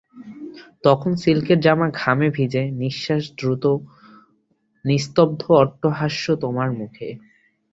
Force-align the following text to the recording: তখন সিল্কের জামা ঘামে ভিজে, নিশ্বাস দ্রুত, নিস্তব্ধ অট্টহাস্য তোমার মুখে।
তখন 0.83 1.11
সিল্কের 1.15 1.59
জামা 1.59 1.87
ঘামে 1.93 2.27
ভিজে, 2.29 2.63
নিশ্বাস 2.73 3.23
দ্রুত, 3.37 3.65
নিস্তব্ধ 4.85 5.41
অট্টহাস্য 5.53 6.25
তোমার 6.35 6.69
মুখে। 6.71 7.09